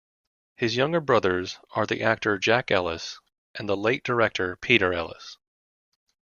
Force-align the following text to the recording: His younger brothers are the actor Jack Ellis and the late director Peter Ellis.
His 0.55 0.75
younger 0.75 0.99
brothers 0.99 1.59
are 1.75 1.85
the 1.85 2.01
actor 2.01 2.39
Jack 2.39 2.71
Ellis 2.71 3.19
and 3.53 3.69
the 3.69 3.77
late 3.77 4.03
director 4.03 4.55
Peter 4.55 4.93
Ellis. 4.93 5.37